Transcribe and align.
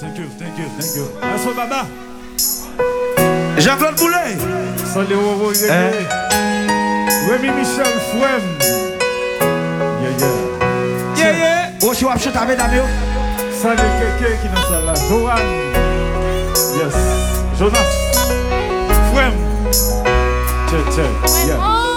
Thank 0.00 0.16
you, 0.16 0.28
thank 0.38 0.56
you, 0.56 0.66
thank 0.78 0.94
you. 0.94 1.08
That's 1.20 1.44
Baba. 1.56 1.84
Jean-Claude 3.58 3.96
Boulet. 3.96 4.36
Salut, 4.94 5.16
Wowo, 5.16 5.52
Yéné. 5.52 6.06
Rémi 7.28 7.50
Michel 7.50 7.98
Fouem. 8.12 8.42
Yeah, 10.00 10.10
yeah. 10.18 11.16
Yeah, 11.16 11.38
yeah. 11.38 11.70
Oh, 11.82 11.92
je 11.92 11.96
suis 11.96 12.06
à. 12.06 12.16
Salut, 12.16 13.90
Keke 14.20 14.40
qui 14.40 14.48
dans 14.48 14.62
ça 14.62 14.80
là. 14.86 14.94
Johan. 15.08 15.42
Yes. 16.76 16.94
Jonas. 17.58 17.90
Fouem. 19.10 19.34
Tchè, 20.68 20.78
tchè. 20.92 21.46
Yeah. 21.48 21.87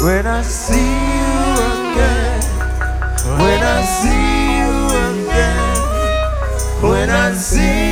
When 0.00 0.26
I 0.28 0.42
see 0.42 0.76
you 0.76 1.54
again, 1.74 2.40
when 3.42 3.62
I 3.62 3.82
see 3.82 4.58
you 4.60 4.72
again, 5.10 5.76
when 6.82 7.10
I 7.10 7.32
see 7.34 7.87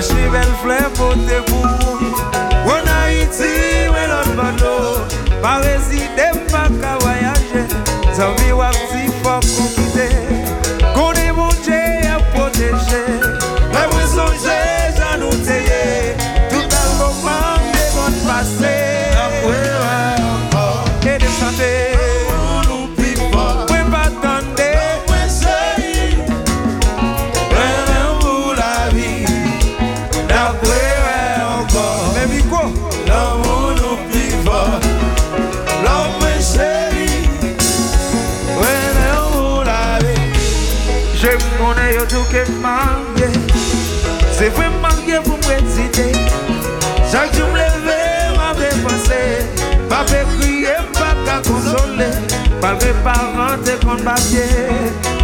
Achivel 0.00 0.52
flen 0.62 0.86
pote 0.96 1.42
pou 1.44 1.60
Wana 2.64 3.12
iti, 3.12 3.52
we 3.92 4.06
lon 4.08 4.30
vado 4.36 5.04
Parezi 5.42 6.09
Mwen 52.80 52.96
paran 53.04 53.60
te 53.64 53.74
kon 53.84 54.04
batye 54.04 55.19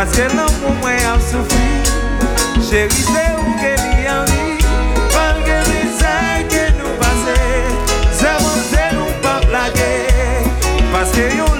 Paske 0.00 0.24
nan 0.32 0.48
pou 0.62 0.70
mwen 0.78 1.02
ap 1.04 1.20
soufri 1.20 1.66
Chéri 2.64 3.02
se 3.04 3.24
ou 3.36 3.52
ke 3.60 3.74
li 3.82 4.06
anvi 4.08 4.54
Panke 5.12 5.58
mi 5.66 5.82
se 5.98 6.14
ke 6.54 6.64
nou 6.78 6.96
pase 7.02 7.36
Se 8.22 8.32
monte 8.40 8.90
nou 8.96 9.12
pa 9.20 9.36
plage 9.44 9.92
Paske 10.94 11.28
yon 11.36 11.59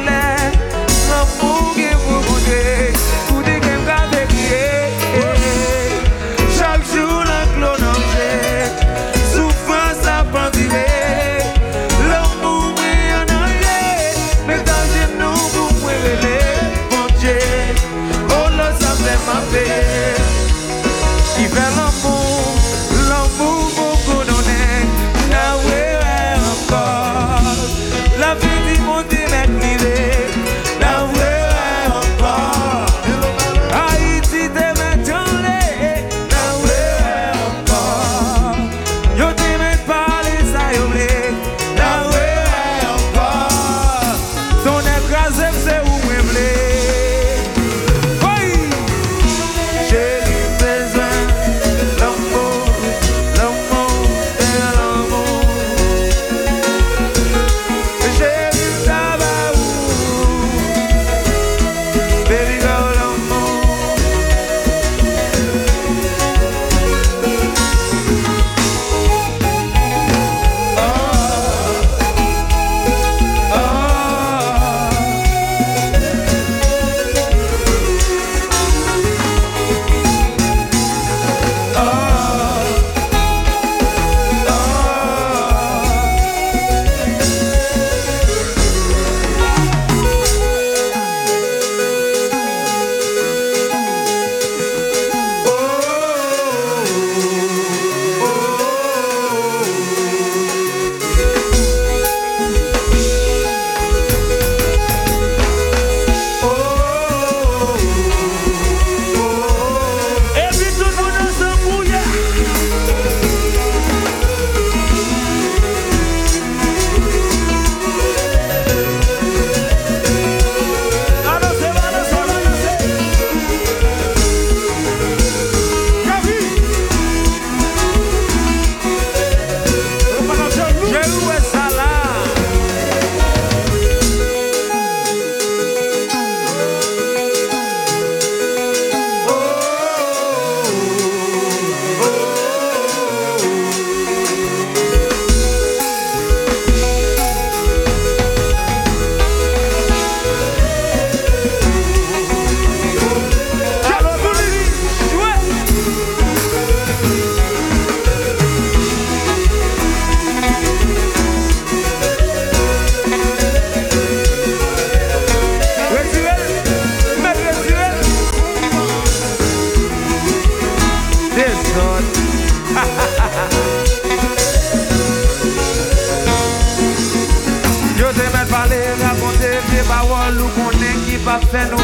Se 179.81 179.87
pa 179.89 180.01
konen 180.05 180.99
ki 181.07 181.19
pa 181.25 181.39
fè 181.41 181.63
nou 181.71 181.81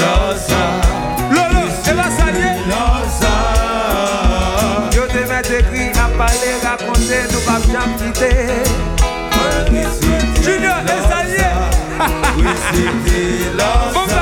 Loza. 0.00 0.58
Lolo, 1.32 1.62
se 1.84 1.94
va 1.96 2.04
sa 2.16 2.26
liye 2.34 2.50
Loza. 2.68 3.32
Eh 3.56 4.76
ben, 4.76 4.92
Yo 4.92 5.06
te 5.08 5.24
mè 5.30 5.40
te 5.48 5.62
kri 5.70 5.88
a 5.96 6.06
pale 6.18 6.52
Rakonte 6.66 7.22
nou 7.32 7.40
pa 7.48 7.56
pjan 7.64 7.96
pite 7.96 8.32
Junior, 10.44 10.84
e 10.84 10.98
sa 11.08 11.24
liye 11.32 11.52
Wisi 12.36 12.88
ti 13.06 13.22
loza. 13.56 14.04
Eh, 14.04 14.19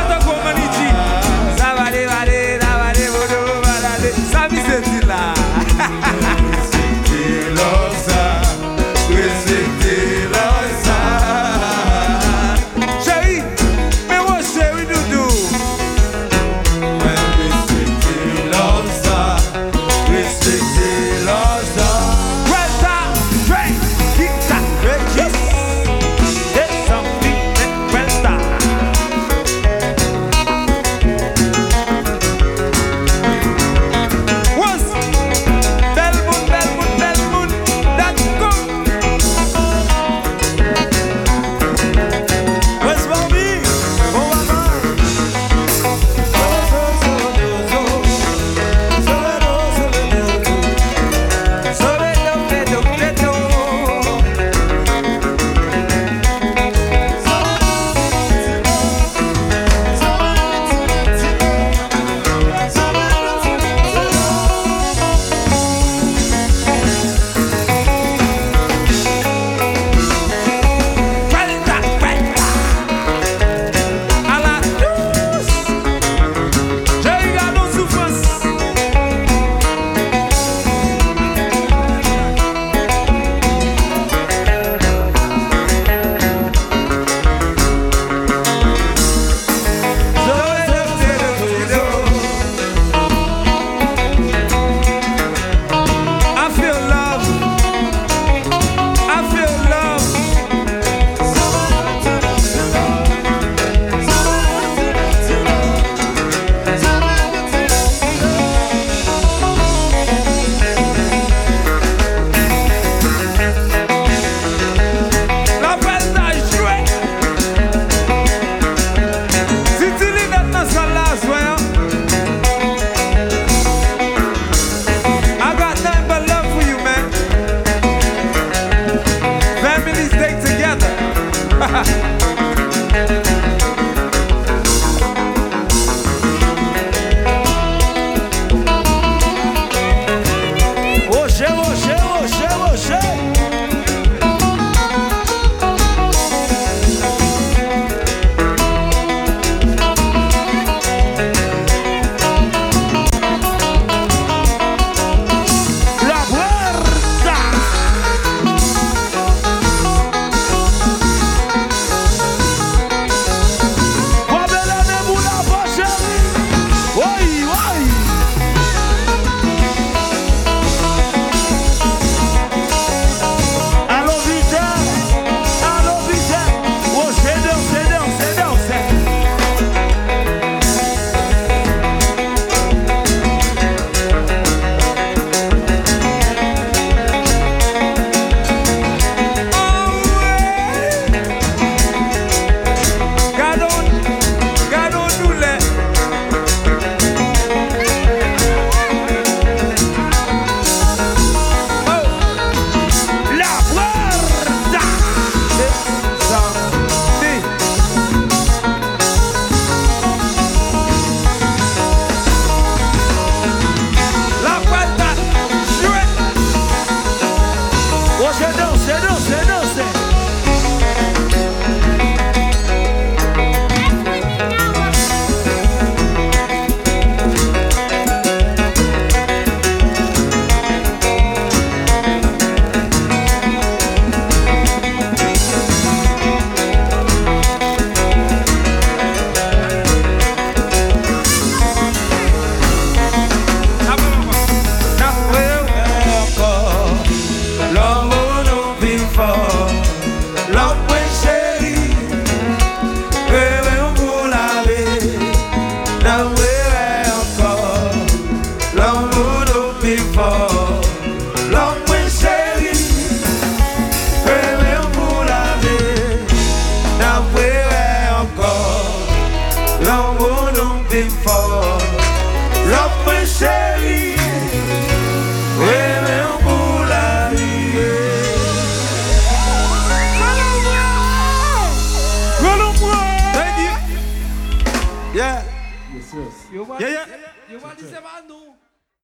Não 287.61 287.67
vai 287.67 287.75
dizer 287.75 288.01
mais 288.01 288.25
não. 288.25 288.48